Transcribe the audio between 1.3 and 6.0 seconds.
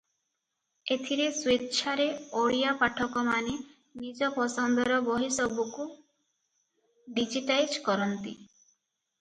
ସ୍ୱେଚ୍ଛାରେ ଓଡ଼ିଆ ପାଠକମାନେ ନିଜ ପସନ୍ଦର ବହିସବୁକୁ